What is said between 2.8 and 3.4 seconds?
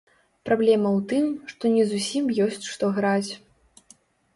граць.